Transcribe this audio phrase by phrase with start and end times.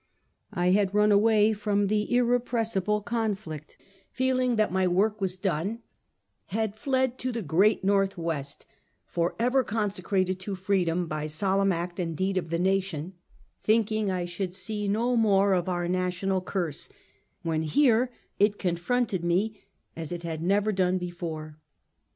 [0.55, 3.77] I had run away from the irrepressible conflict,
[4.11, 5.83] feel ing that my work was done;
[6.47, 8.65] had fled to the great l^orthwest—
[9.15, 13.13] forever consecrated to freedom by solemn act and deed of the nation—
[13.61, 16.89] thinking I should see no more of our national curse,
[17.43, 18.09] when here
[18.39, 19.61] it confronted me
[19.95, 21.59] as it had never done before.